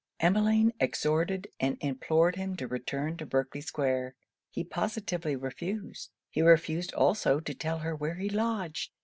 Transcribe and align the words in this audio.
Emmeline 0.19 0.73
exhorted 0.79 1.47
and 1.59 1.77
implored 1.79 2.35
him 2.35 2.55
to 2.55 2.67
return 2.67 3.15
to 3.15 3.23
Berkley 3.23 3.61
square. 3.61 4.15
He 4.49 4.63
positively 4.63 5.35
refused. 5.35 6.09
He 6.31 6.41
refused 6.41 6.91
also 6.95 7.39
to 7.39 7.53
tell 7.53 7.77
her 7.77 7.95
where 7.95 8.15
he 8.15 8.27
lodged. 8.27 8.89